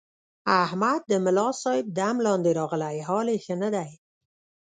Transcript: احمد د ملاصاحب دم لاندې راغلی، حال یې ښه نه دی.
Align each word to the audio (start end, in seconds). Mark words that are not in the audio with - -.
احمد 0.63 1.01
د 1.11 1.13
ملاصاحب 1.25 1.85
دم 1.97 2.15
لاندې 2.25 2.51
راغلی، 2.59 2.97
حال 3.07 3.27
یې 3.33 3.37
ښه 3.45 3.55
نه 3.63 3.69
دی. 3.75 3.89